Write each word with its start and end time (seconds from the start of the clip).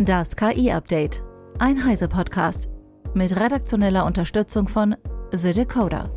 Das 0.00 0.36
KI-Update. 0.36 1.24
Ein 1.58 1.84
Heise-Podcast. 1.84 2.68
Mit 3.14 3.34
redaktioneller 3.34 4.06
Unterstützung 4.06 4.68
von 4.68 4.94
The 5.32 5.52
Decoder. 5.52 6.12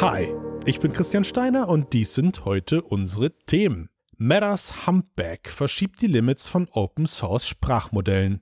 Hi, 0.00 0.34
ich 0.64 0.80
bin 0.80 0.90
Christian 0.94 1.24
Steiner 1.24 1.68
und 1.68 1.92
dies 1.92 2.14
sind 2.14 2.46
heute 2.46 2.80
unsere 2.80 3.36
Themen. 3.44 3.90
Metas 4.16 4.86
Humpback 4.86 5.50
verschiebt 5.50 6.00
die 6.00 6.06
Limits 6.06 6.48
von 6.48 6.66
Open 6.70 7.04
Source 7.06 7.46
Sprachmodellen. 7.46 8.40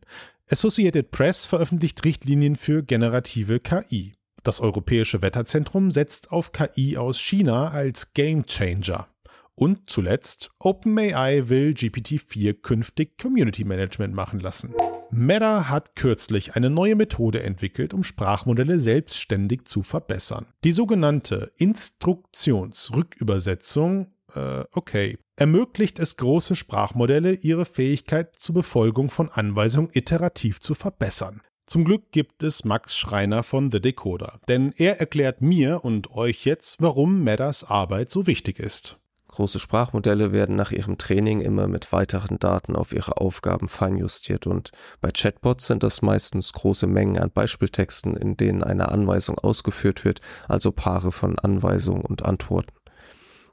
Associated 0.48 1.10
Press 1.10 1.44
veröffentlicht 1.44 2.04
Richtlinien 2.04 2.54
für 2.54 2.84
generative 2.84 3.58
KI. 3.58 4.14
Das 4.44 4.60
Europäische 4.60 5.22
Wetterzentrum 5.22 5.90
setzt 5.90 6.30
auf 6.30 6.52
KI 6.52 6.96
aus 6.96 7.18
China 7.18 7.70
als 7.70 8.14
Gamechanger. 8.14 9.08
Und 9.54 9.90
zuletzt, 9.90 10.50
OpenAI 10.58 11.48
will 11.48 11.72
GPT-4 11.72 12.54
künftig 12.54 13.18
Community 13.18 13.64
Management 13.64 14.14
machen 14.14 14.40
lassen. 14.40 14.74
Meta 15.10 15.68
hat 15.68 15.96
kürzlich 15.96 16.54
eine 16.54 16.70
neue 16.70 16.94
Methode 16.94 17.42
entwickelt, 17.42 17.92
um 17.92 18.04
Sprachmodelle 18.04 18.78
selbstständig 18.78 19.64
zu 19.64 19.82
verbessern. 19.82 20.46
Die 20.62 20.72
sogenannte 20.72 21.50
Instruktionsrückübersetzung, 21.56 24.06
äh, 24.34 24.64
okay, 24.72 25.18
ermöglicht 25.36 25.98
es 25.98 26.16
große 26.16 26.54
Sprachmodelle, 26.54 27.32
ihre 27.32 27.64
Fähigkeit 27.64 28.36
zur 28.36 28.54
Befolgung 28.54 29.10
von 29.10 29.30
Anweisungen 29.30 29.90
iterativ 29.92 30.60
zu 30.60 30.74
verbessern. 30.74 31.42
Zum 31.66 31.84
Glück 31.84 32.12
gibt 32.12 32.42
es 32.42 32.64
Max 32.64 32.96
Schreiner 32.96 33.42
von 33.42 33.70
The 33.70 33.80
Decoder, 33.80 34.40
denn 34.48 34.72
er 34.76 35.00
erklärt 35.00 35.40
mir 35.40 35.84
und 35.84 36.10
euch 36.12 36.44
jetzt, 36.44 36.76
warum 36.80 37.22
Metas 37.22 37.64
Arbeit 37.64 38.10
so 38.10 38.26
wichtig 38.26 38.58
ist. 38.58 38.99
Große 39.30 39.60
Sprachmodelle 39.60 40.32
werden 40.32 40.56
nach 40.56 40.72
ihrem 40.72 40.98
Training 40.98 41.40
immer 41.40 41.68
mit 41.68 41.92
weiteren 41.92 42.40
Daten 42.40 42.74
auf 42.74 42.92
ihre 42.92 43.18
Aufgaben 43.18 43.68
feinjustiert 43.68 44.48
und 44.48 44.72
bei 45.00 45.10
Chatbots 45.12 45.68
sind 45.68 45.84
das 45.84 46.02
meistens 46.02 46.52
große 46.52 46.88
Mengen 46.88 47.18
an 47.18 47.30
Beispieltexten, 47.30 48.16
in 48.16 48.36
denen 48.36 48.64
eine 48.64 48.88
Anweisung 48.90 49.38
ausgeführt 49.38 50.04
wird, 50.04 50.20
also 50.48 50.72
Paare 50.72 51.12
von 51.12 51.38
Anweisungen 51.38 52.02
und 52.02 52.24
Antworten. 52.24 52.72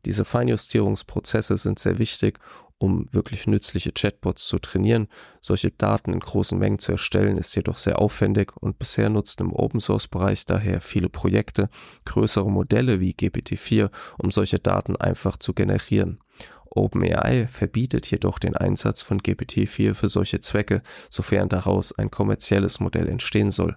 Diese 0.05 0.25
Feinjustierungsprozesse 0.25 1.57
sind 1.57 1.79
sehr 1.79 1.99
wichtig, 1.99 2.39
um 2.79 3.07
wirklich 3.11 3.47
nützliche 3.47 3.91
Chatbots 3.91 4.47
zu 4.47 4.59
trainieren. 4.59 5.07
Solche 5.41 5.71
Daten 5.71 6.13
in 6.13 6.19
großen 6.19 6.57
Mengen 6.57 6.79
zu 6.79 6.91
erstellen 6.91 7.37
ist 7.37 7.55
jedoch 7.55 7.77
sehr 7.77 7.99
aufwendig 7.99 8.55
und 8.57 8.77
bisher 8.77 9.09
nutzen 9.09 9.43
im 9.43 9.53
Open 9.53 9.79
Source 9.79 10.07
Bereich 10.07 10.45
daher 10.45 10.81
viele 10.81 11.09
Projekte 11.09 11.69
größere 12.05 12.51
Modelle 12.51 12.99
wie 12.99 13.13
GPT-4, 13.13 13.89
um 14.19 14.31
solche 14.31 14.59
Daten 14.59 14.95
einfach 14.95 15.37
zu 15.37 15.53
generieren. 15.53 16.19
OpenAI 16.69 17.47
verbietet 17.47 18.09
jedoch 18.11 18.37
den 18.37 18.55
Einsatz 18.55 19.01
von 19.01 19.19
GPT-4 19.19 19.95
für 19.95 20.09
solche 20.09 20.39
Zwecke, 20.39 20.83
sofern 21.09 21.49
daraus 21.49 21.97
ein 21.97 22.11
kommerzielles 22.11 22.79
Modell 22.79 23.07
entstehen 23.07 23.49
soll. 23.49 23.75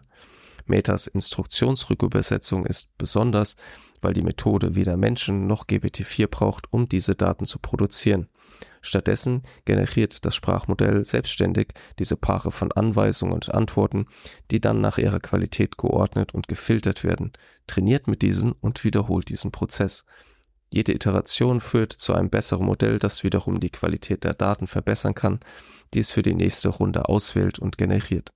Metas 0.70 1.06
Instruktionsrückübersetzung 1.06 2.64
ist 2.64 2.96
besonders, 2.96 3.56
weil 4.00 4.14
die 4.14 4.22
Methode 4.22 4.74
weder 4.74 4.96
Menschen 4.96 5.46
noch 5.46 5.66
GPT-4 5.66 6.28
braucht, 6.28 6.72
um 6.72 6.88
diese 6.88 7.14
Daten 7.14 7.44
zu 7.44 7.58
produzieren. 7.58 8.28
Stattdessen 8.82 9.42
generiert 9.66 10.24
das 10.24 10.34
Sprachmodell 10.34 11.04
selbstständig 11.04 11.68
diese 11.98 12.16
Paare 12.16 12.50
von 12.50 12.72
Anweisungen 12.72 13.34
und 13.34 13.52
Antworten, 13.52 14.06
die 14.50 14.60
dann 14.60 14.80
nach 14.80 14.96
ihrer 14.96 15.20
Qualität 15.20 15.76
geordnet 15.76 16.32
und 16.34 16.48
gefiltert 16.48 17.04
werden, 17.04 17.32
trainiert 17.66 18.06
mit 18.06 18.22
diesen 18.22 18.52
und 18.52 18.84
wiederholt 18.84 19.28
diesen 19.28 19.52
Prozess. 19.52 20.04
Jede 20.70 20.94
Iteration 20.94 21.60
führt 21.60 21.92
zu 21.92 22.14
einem 22.14 22.30
besseren 22.30 22.64
Modell, 22.64 22.98
das 22.98 23.24
wiederum 23.24 23.60
die 23.60 23.70
Qualität 23.70 24.24
der 24.24 24.34
Daten 24.34 24.66
verbessern 24.66 25.14
kann, 25.14 25.40
die 25.92 25.98
es 25.98 26.12
für 26.12 26.22
die 26.22 26.34
nächste 26.34 26.68
Runde 26.68 27.08
auswählt 27.08 27.58
und 27.58 27.76
generiert. 27.76 28.32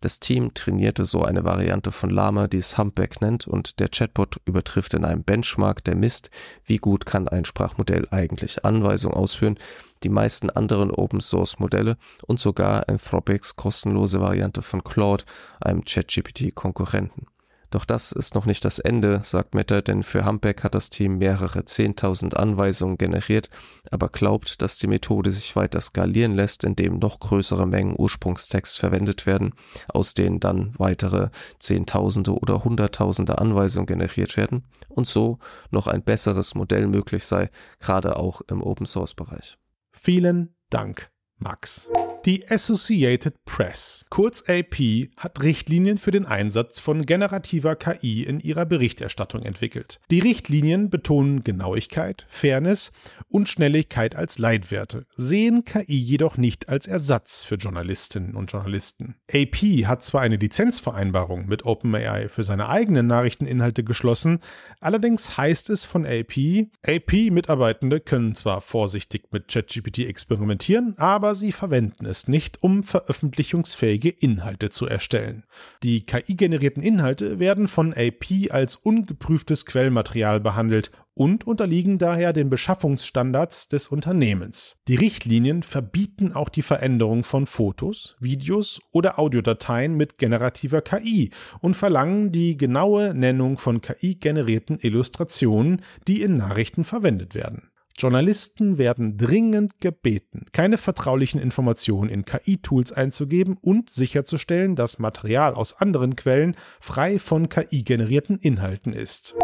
Das 0.00 0.20
Team 0.20 0.52
trainierte 0.52 1.04
so 1.04 1.22
eine 1.22 1.44
Variante 1.44 1.90
von 1.90 2.10
Lama, 2.10 2.46
die 2.46 2.58
es 2.58 2.76
Humpback 2.76 3.20
nennt, 3.20 3.46
und 3.46 3.80
der 3.80 3.88
Chatbot 3.88 4.36
übertrifft 4.44 4.94
in 4.94 5.04
einem 5.04 5.24
Benchmark, 5.24 5.82
der 5.84 5.96
misst, 5.96 6.30
wie 6.64 6.76
gut 6.76 7.06
kann 7.06 7.28
ein 7.28 7.44
Sprachmodell 7.44 8.06
eigentlich 8.10 8.64
Anweisungen 8.64 9.16
ausführen, 9.16 9.58
die 10.02 10.10
meisten 10.10 10.50
anderen 10.50 10.90
Open-Source-Modelle 10.90 11.96
und 12.26 12.38
sogar 12.38 12.88
Anthropics 12.88 13.56
kostenlose 13.56 14.20
Variante 14.20 14.62
von 14.62 14.84
Claude, 14.84 15.24
einem 15.60 15.84
ChatGPT-Konkurrenten. 15.84 17.26
Doch 17.74 17.84
das 17.84 18.12
ist 18.12 18.36
noch 18.36 18.46
nicht 18.46 18.64
das 18.64 18.78
Ende, 18.78 19.22
sagt 19.24 19.56
Meta, 19.56 19.80
denn 19.80 20.04
für 20.04 20.24
Humpback 20.24 20.62
hat 20.62 20.76
das 20.76 20.90
Team 20.90 21.18
mehrere 21.18 21.58
10.000 21.58 22.36
Anweisungen 22.36 22.98
generiert, 22.98 23.50
aber 23.90 24.10
glaubt, 24.10 24.62
dass 24.62 24.78
die 24.78 24.86
Methode 24.86 25.32
sich 25.32 25.56
weiter 25.56 25.80
skalieren 25.80 26.36
lässt, 26.36 26.62
indem 26.62 27.00
noch 27.00 27.18
größere 27.18 27.66
Mengen 27.66 27.96
Ursprungstext 27.98 28.78
verwendet 28.78 29.26
werden, 29.26 29.54
aus 29.88 30.14
denen 30.14 30.38
dann 30.38 30.72
weitere 30.78 31.30
Zehntausende 31.58 32.38
oder 32.38 32.62
Hunderttausende 32.62 33.38
Anweisungen 33.38 33.86
generiert 33.86 34.36
werden 34.36 34.68
und 34.88 35.08
so 35.08 35.40
noch 35.72 35.88
ein 35.88 36.04
besseres 36.04 36.54
Modell 36.54 36.86
möglich 36.86 37.24
sei, 37.24 37.50
gerade 37.80 38.14
auch 38.18 38.40
im 38.42 38.62
Open 38.62 38.86
Source 38.86 39.14
Bereich. 39.14 39.58
Vielen 39.90 40.54
Dank, 40.70 41.10
Max. 41.38 41.88
Die 42.26 42.50
Associated 42.50 43.44
Press, 43.44 44.06
kurz 44.08 44.44
AP, 44.48 45.10
hat 45.18 45.42
Richtlinien 45.42 45.98
für 45.98 46.10
den 46.10 46.24
Einsatz 46.24 46.80
von 46.80 47.04
generativer 47.04 47.76
KI 47.76 48.22
in 48.22 48.40
ihrer 48.40 48.64
Berichterstattung 48.64 49.42
entwickelt. 49.42 50.00
Die 50.10 50.20
Richtlinien 50.20 50.88
betonen 50.88 51.44
Genauigkeit, 51.44 52.24
Fairness 52.30 52.92
und 53.28 53.50
Schnelligkeit 53.50 54.16
als 54.16 54.38
Leitwerte, 54.38 55.04
sehen 55.14 55.66
KI 55.66 55.98
jedoch 55.98 56.38
nicht 56.38 56.70
als 56.70 56.86
Ersatz 56.86 57.42
für 57.44 57.56
Journalistinnen 57.56 58.34
und 58.34 58.50
Journalisten. 58.50 59.16
AP 59.30 59.84
hat 59.86 60.02
zwar 60.02 60.22
eine 60.22 60.36
Lizenzvereinbarung 60.36 61.44
mit 61.46 61.66
OpenAI 61.66 62.30
für 62.30 62.42
seine 62.42 62.70
eigenen 62.70 63.06
Nachrichteninhalte 63.06 63.84
geschlossen, 63.84 64.38
allerdings 64.80 65.36
heißt 65.36 65.68
es 65.68 65.84
von 65.84 66.06
AP, 66.06 66.68
AP-Mitarbeitende 66.86 68.00
können 68.00 68.34
zwar 68.34 68.62
vorsichtig 68.62 69.24
mit 69.30 69.48
ChatGPT 69.48 69.98
experimentieren, 69.98 70.94
aber 70.96 71.34
sie 71.34 71.52
verwenden 71.52 72.06
es 72.06 72.13
es 72.14 72.28
nicht, 72.28 72.62
um 72.62 72.84
veröffentlichungsfähige 72.84 74.08
Inhalte 74.08 74.70
zu 74.70 74.86
erstellen. 74.86 75.44
Die 75.82 76.06
KI-generierten 76.06 76.82
Inhalte 76.82 77.40
werden 77.40 77.66
von 77.66 77.92
AP 77.92 78.50
als 78.50 78.76
ungeprüftes 78.76 79.66
Quellmaterial 79.66 80.40
behandelt 80.40 80.92
und 81.14 81.46
unterliegen 81.46 81.98
daher 81.98 82.32
den 82.32 82.50
Beschaffungsstandards 82.50 83.68
des 83.68 83.88
Unternehmens. 83.88 84.76
Die 84.88 84.96
Richtlinien 84.96 85.62
verbieten 85.62 86.32
auch 86.32 86.48
die 86.48 86.62
Veränderung 86.62 87.24
von 87.24 87.46
Fotos, 87.46 88.16
Videos 88.20 88.80
oder 88.92 89.18
Audiodateien 89.18 89.96
mit 89.96 90.18
generativer 90.18 90.82
KI 90.82 91.30
und 91.60 91.74
verlangen 91.74 92.30
die 92.30 92.56
genaue 92.56 93.14
Nennung 93.14 93.58
von 93.58 93.80
KI-generierten 93.80 94.78
Illustrationen, 94.80 95.82
die 96.06 96.22
in 96.22 96.36
Nachrichten 96.36 96.84
verwendet 96.84 97.34
werden. 97.34 97.70
Journalisten 97.96 98.76
werden 98.76 99.16
dringend 99.16 99.80
gebeten, 99.80 100.46
keine 100.52 100.78
vertraulichen 100.78 101.40
Informationen 101.40 102.10
in 102.10 102.24
KI-Tools 102.24 102.92
einzugeben 102.92 103.56
und 103.60 103.90
sicherzustellen, 103.90 104.74
dass 104.74 104.98
Material 104.98 105.54
aus 105.54 105.80
anderen 105.80 106.16
Quellen 106.16 106.56
frei 106.80 107.18
von 107.18 107.48
KI-generierten 107.48 108.38
Inhalten 108.38 108.92
ist. 108.92 109.34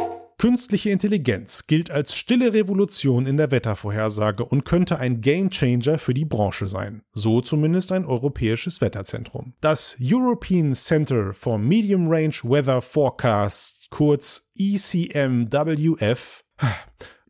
Künstliche 0.41 0.89
Intelligenz 0.89 1.67
gilt 1.67 1.91
als 1.91 2.17
stille 2.17 2.55
Revolution 2.55 3.27
in 3.27 3.37
der 3.37 3.51
Wettervorhersage 3.51 4.43
und 4.43 4.65
könnte 4.65 4.99
ein 4.99 5.21
Gamechanger 5.21 5.99
für 5.99 6.15
die 6.15 6.25
Branche 6.25 6.67
sein. 6.67 7.03
So 7.13 7.43
zumindest 7.43 7.93
ein 7.93 8.07
europäisches 8.07 8.81
Wetterzentrum. 8.81 9.53
Das 9.61 9.99
European 10.01 10.75
Center 10.75 11.35
for 11.35 11.59
Medium 11.59 12.09
Range 12.09 12.37
Weather 12.43 12.81
Forecasts, 12.81 13.91
kurz 13.91 14.51
ECMWF, 14.57 16.43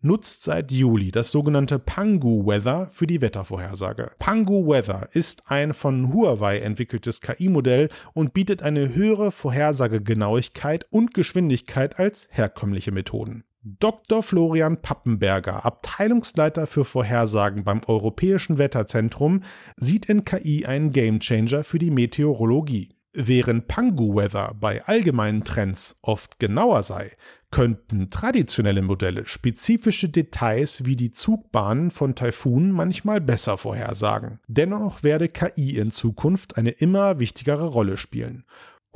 nutzt 0.02 0.42
seit 0.42 0.72
Juli 0.72 1.10
das 1.10 1.30
sogenannte 1.30 1.78
Pangu 1.78 2.46
Weather 2.46 2.88
für 2.90 3.06
die 3.06 3.20
Wettervorhersage. 3.20 4.12
Pangu 4.18 4.66
Weather 4.66 5.08
ist 5.12 5.50
ein 5.50 5.72
von 5.72 6.12
Huawei 6.12 6.58
entwickeltes 6.58 7.20
KI-Modell 7.20 7.88
und 8.12 8.32
bietet 8.32 8.62
eine 8.62 8.94
höhere 8.94 9.30
Vorhersagegenauigkeit 9.30 10.86
und 10.90 11.14
Geschwindigkeit 11.14 11.98
als 11.98 12.28
herkömmliche 12.30 12.92
Methoden. 12.92 13.44
Dr. 13.62 14.22
Florian 14.22 14.80
Pappenberger, 14.80 15.66
Abteilungsleiter 15.66 16.66
für 16.66 16.86
Vorhersagen 16.86 17.62
beim 17.62 17.82
Europäischen 17.86 18.56
Wetterzentrum, 18.56 19.42
sieht 19.76 20.06
in 20.06 20.24
KI 20.24 20.64
einen 20.64 20.92
Gamechanger 20.92 21.62
für 21.62 21.78
die 21.78 21.90
Meteorologie. 21.90 22.94
Während 23.12 23.66
Pangu 23.66 24.14
Weather 24.14 24.54
bei 24.60 24.84
allgemeinen 24.84 25.42
Trends 25.42 25.98
oft 26.02 26.38
genauer 26.38 26.84
sei, 26.84 27.10
könnten 27.50 28.10
traditionelle 28.10 28.82
Modelle 28.82 29.26
spezifische 29.26 30.08
Details 30.08 30.84
wie 30.84 30.94
die 30.94 31.10
Zugbahnen 31.10 31.90
von 31.90 32.14
Taifunen 32.14 32.70
manchmal 32.70 33.20
besser 33.20 33.58
vorhersagen. 33.58 34.38
Dennoch 34.46 35.02
werde 35.02 35.28
KI 35.28 35.76
in 35.76 35.90
Zukunft 35.90 36.56
eine 36.56 36.70
immer 36.70 37.18
wichtigere 37.18 37.66
Rolle 37.66 37.96
spielen. 37.96 38.44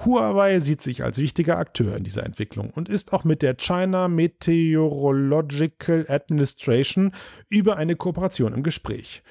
Huawei 0.04 0.60
sieht 0.60 0.82
sich 0.82 1.02
als 1.02 1.18
wichtiger 1.18 1.58
Akteur 1.58 1.96
in 1.96 2.04
dieser 2.04 2.24
Entwicklung 2.24 2.70
und 2.70 2.88
ist 2.88 3.12
auch 3.12 3.24
mit 3.24 3.42
der 3.42 3.56
China 3.56 4.06
Meteorological 4.06 6.06
Administration 6.08 7.12
über 7.48 7.76
eine 7.76 7.96
Kooperation 7.96 8.54
im 8.54 8.62
Gespräch. 8.62 9.24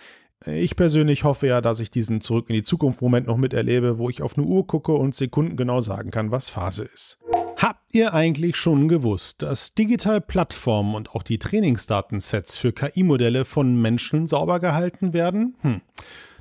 Ich 0.45 0.75
persönlich 0.75 1.23
hoffe 1.23 1.47
ja, 1.47 1.61
dass 1.61 1.79
ich 1.79 1.89
diesen 1.89 2.21
Zurück 2.21 2.49
in 2.49 2.55
die 2.55 2.63
Zukunft 2.63 3.01
Moment 3.01 3.27
noch 3.27 3.37
miterlebe, 3.37 3.97
wo 3.97 4.09
ich 4.09 4.21
auf 4.21 4.37
eine 4.37 4.45
Uhr 4.45 4.67
gucke 4.67 4.91
und 4.93 5.15
sekundengenau 5.15 5.79
sagen 5.79 6.11
kann, 6.11 6.31
was 6.31 6.49
Phase 6.49 6.83
ist. 6.83 7.19
Habt 7.57 7.93
ihr 7.93 8.13
eigentlich 8.13 8.57
schon 8.57 8.89
gewusst, 8.89 9.41
dass 9.41 9.73
Digital 9.73 10.19
Plattformen 10.19 10.95
und 10.95 11.15
auch 11.15 11.23
die 11.23 11.39
Trainingsdatensets 11.39 12.57
für 12.57 12.73
KI-Modelle 12.73 13.45
von 13.45 13.81
Menschen 13.81 14.27
sauber 14.27 14.59
gehalten 14.59 15.13
werden? 15.13 15.55
Hm. 15.61 15.81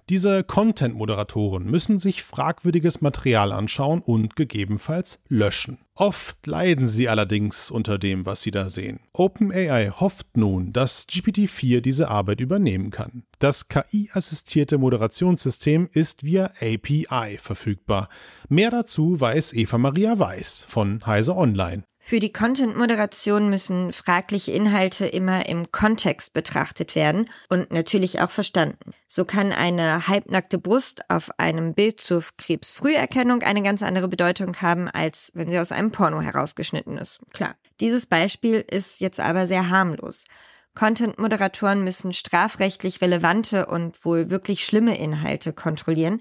Diese 0.09 0.43
Content-Moderatoren 0.43 1.65
müssen 1.65 1.99
sich 1.99 2.23
fragwürdiges 2.23 3.01
Material 3.01 3.53
anschauen 3.53 4.03
und 4.03 4.35
gegebenenfalls 4.35 5.21
löschen. 5.29 5.79
Oft 5.95 6.47
leiden 6.47 6.89
sie 6.89 7.09
allerdings 7.09 7.71
unter 7.71 7.99
dem, 7.99 8.27
was 8.27 8.43
sie 8.43 8.51
da 8.51 8.69
sehen. 8.69 9.01
OpenAI 9.13 9.91
hofft 9.91 10.37
nun, 10.37 10.73
dass 10.73 11.07
GPT-4 11.09 11.81
diese 11.81 12.09
Arbeit 12.09 12.41
übernehmen 12.41 12.91
kann. 12.91 13.25
Das 13.39 13.69
KI-assistierte 13.69 14.79
Moderationssystem 14.79 15.89
ist 15.93 16.25
via 16.25 16.51
API 16.61 17.39
verfügbar. 17.39 18.09
Mehr 18.49 18.71
dazu 18.71 19.21
weiß 19.21 19.53
Eva 19.53 19.79
Maria 19.79 20.19
Weiß 20.19 20.65
von 20.67 21.07
Heise 21.07 21.37
Online. 21.37 21.85
Für 22.05 22.19
die 22.19 22.33
Content-Moderation 22.33 23.49
müssen 23.49 23.93
fragliche 23.93 24.51
Inhalte 24.51 25.07
immer 25.07 25.47
im 25.47 25.71
Kontext 25.71 26.35
betrachtet 26.35 26.97
werden 26.97 27.31
und 27.49 27.71
natürlich 27.71 28.21
auch 28.21 28.31
verstanden. 28.31 28.93
So 29.07 29.25
kann 29.25 29.53
eine 29.53 30.09
halbnackte 30.09 30.59
Brust 30.59 31.09
auf 31.09 31.31
einem 31.39 31.75
Bild 31.75 32.01
zur 32.01 32.25
Krebsfrüherkennung 32.39 33.43
eine 33.43 33.63
ganz 33.63 33.85
andere 33.85 34.09
Bedeutung 34.09 34.57
haben, 34.61 34.89
als 34.89 35.31
wenn 35.35 35.49
sie 35.49 35.61
aus 35.61 35.71
einem 35.71 35.93
Porno 35.93 36.21
herausgeschnitten 36.21 36.99
ist. 36.99 37.21
Klar. 37.33 37.55
Dieses 37.79 38.07
Beispiel 38.07 38.65
ist 38.69 39.01
jetzt 39.01 39.21
aber 39.21 39.47
sehr 39.47 39.71
harmlos. 39.71 40.25
Content-Moderatoren 40.75 41.85
müssen 41.85 42.13
strafrechtlich 42.13 43.01
relevante 43.01 43.67
und 43.67 44.05
wohl 44.05 44.29
wirklich 44.29 44.65
schlimme 44.65 44.99
Inhalte 44.99 45.53
kontrollieren. 45.53 46.21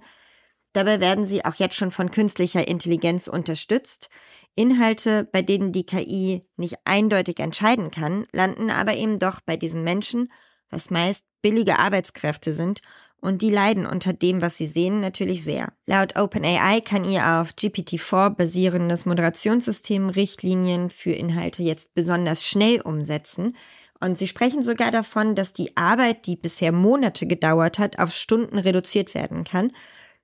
Dabei 0.74 1.00
werden 1.00 1.26
sie 1.26 1.44
auch 1.44 1.56
jetzt 1.56 1.76
schon 1.76 1.92
von 1.92 2.12
künstlicher 2.12 2.68
Intelligenz 2.68 3.28
unterstützt. 3.28 4.10
Inhalte, 4.56 5.28
bei 5.32 5.42
denen 5.42 5.72
die 5.72 5.86
KI 5.86 6.42
nicht 6.56 6.76
eindeutig 6.86 7.40
entscheiden 7.40 7.92
kann, 7.92 8.26
landen 8.32 8.70
aber 8.70 8.96
eben 8.96 9.20
doch 9.20 9.42
bei 9.42 9.58
diesen 9.58 9.84
Menschen, 9.84 10.32
was 10.70 10.90
meist 10.90 11.26
billige 11.42 11.80
Arbeitskräfte 11.80 12.54
sind, 12.54 12.82
und 13.22 13.44
die 13.44 13.52
leiden 13.52 13.86
unter 13.86 14.14
dem, 14.14 14.42
was 14.42 14.58
sie 14.58 14.66
sehen, 14.66 15.00
natürlich 15.00 15.44
sehr. 15.44 15.72
Laut 15.86 16.18
OpenAI 16.18 16.82
kann 16.82 17.06
ihr 17.06 17.24
auf 17.24 17.52
GPT-4 17.52 18.32
basierendes 18.32 19.06
Moderationssystem 19.06 20.10
Richtlinien 20.10 20.90
für 20.90 21.12
Inhalte 21.12 21.62
jetzt 21.62 21.94
besonders 21.94 22.44
schnell 22.44 22.82
umsetzen. 22.82 23.56
Und 24.00 24.18
sie 24.18 24.28
sprechen 24.28 24.64
sogar 24.64 24.90
davon, 24.90 25.36
dass 25.36 25.54
die 25.54 25.78
Arbeit, 25.78 26.26
die 26.26 26.36
bisher 26.36 26.72
Monate 26.72 27.28
gedauert 27.28 27.78
hat, 27.78 28.00
auf 28.00 28.12
Stunden 28.12 28.58
reduziert 28.58 29.14
werden 29.14 29.44
kann. 29.44 29.72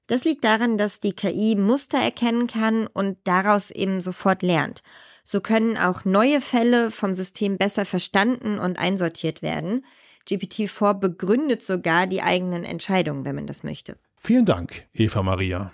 Das 0.07 0.23
liegt 0.23 0.43
daran, 0.43 0.77
dass 0.77 0.99
die 1.01 1.13
KI 1.13 1.55
Muster 1.55 1.97
erkennen 1.97 2.47
kann 2.47 2.87
und 2.87 3.17
daraus 3.25 3.71
eben 3.71 4.01
sofort 4.01 4.41
lernt. 4.41 4.81
So 5.23 5.41
können 5.41 5.77
auch 5.77 6.05
neue 6.05 6.39
Fälle 6.39 6.91
vom 6.91 7.13
System 7.13 7.57
besser 7.57 7.83
verstanden 7.83 8.59
und 8.59 8.79
einsortiert 8.79 9.41
werden. 9.41 9.85
GPT-4 10.27 10.93
begründet 10.93 11.61
sogar 11.61 12.07
die 12.07 12.21
eigenen 12.21 12.63
Entscheidungen, 12.63 13.25
wenn 13.25 13.35
man 13.35 13.47
das 13.47 13.63
möchte. 13.63 13.97
Vielen 14.17 14.45
Dank, 14.45 14.87
Eva 14.93 15.21
Maria. 15.21 15.71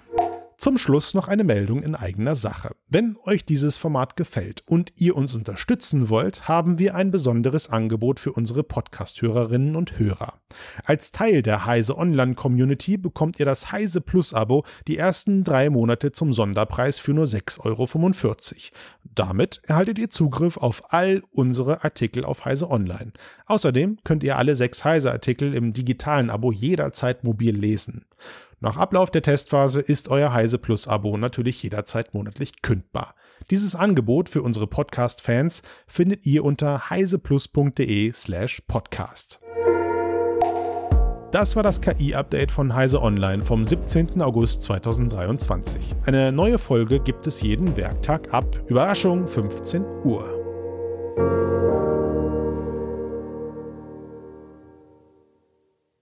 Zum 0.64 0.78
Schluss 0.78 1.14
noch 1.14 1.28
eine 1.28 1.44
Meldung 1.44 1.84
in 1.84 1.94
eigener 1.94 2.36
Sache. 2.36 2.74
Wenn 2.88 3.18
euch 3.26 3.44
dieses 3.44 3.78
Format 3.78 4.16
gefällt 4.16 4.64
und 4.66 4.94
ihr 4.96 5.18
uns 5.18 5.36
unterstützen 5.36 6.08
wollt, 6.08 6.48
haben 6.48 6.80
wir 6.80 6.96
ein 6.96 7.12
besonderes 7.12 7.70
Angebot 7.70 8.18
für 8.18 8.32
unsere 8.32 8.64
Podcast-Hörerinnen 8.64 9.76
und 9.76 10.00
Hörer. 10.00 10.36
Als 10.86 11.12
Teil 11.12 11.42
der 11.42 11.66
Heise 11.66 11.98
Online 11.98 12.36
Community 12.36 12.96
bekommt 12.96 13.42
ihr 13.42 13.46
das 13.46 13.74
Heise 13.74 14.00
Plus 14.00 14.34
Abo 14.34 14.64
die 14.88 14.98
ersten 14.98 15.44
drei 15.44 15.70
Monate 15.70 16.14
zum 16.14 16.32
Sonderpreis 16.32 16.98
für 16.98 17.14
nur 17.14 17.26
6,45 17.26 17.60
Euro. 17.66 18.78
Damit 19.04 19.60
erhaltet 19.66 20.00
ihr 20.00 20.12
Zugriff 20.12 20.56
auf 20.56 20.94
all 20.94 21.24
unsere 21.32 21.84
Artikel 21.84 22.24
auf 22.24 22.46
Heise 22.46 22.70
Online. 22.70 23.12
Außerdem 23.48 23.98
könnt 24.06 24.24
ihr 24.24 24.38
alle 24.38 24.56
sechs 24.56 24.86
Heise 24.86 25.12
Artikel 25.12 25.54
im 25.56 25.74
digitalen 25.74 26.30
Abo 26.30 26.54
jederzeit 26.54 27.26
mobil 27.26 27.54
lesen. 27.54 28.06
Nach 28.64 28.78
Ablauf 28.78 29.12
der 29.12 29.22
Testphase 29.22 29.82
ist 29.82 30.08
euer 30.08 30.32
Heise 30.32 30.58
Plus 30.58 30.88
Abo 30.88 31.18
natürlich 31.18 31.62
jederzeit 31.62 32.14
monatlich 32.14 32.62
kündbar. 32.62 33.14
Dieses 33.52 33.76
Angebot 33.76 34.30
für 34.30 34.42
unsere 34.42 34.68
Podcast-Fans 34.68 35.64
findet 35.86 36.26
ihr 36.26 36.46
unter 36.46 36.90
heiseplus.de 36.90 38.14
slash 38.14 38.62
podcast. 38.66 39.42
Das 41.32 41.58
war 41.58 41.64
das 41.64 41.82
KI-Update 41.82 42.52
von 42.52 42.74
Heise 42.74 43.02
Online 43.02 43.44
vom 43.44 43.66
17. 43.66 44.22
August 44.22 44.64
2023. 44.64 45.94
Eine 46.06 46.32
neue 46.32 46.58
Folge 46.58 47.02
gibt 47.02 47.28
es 47.28 47.42
jeden 47.42 47.76
Werktag 47.76 48.34
ab, 48.34 48.64
Überraschung, 48.68 49.28
15 49.28 49.84
Uhr. 50.06 50.40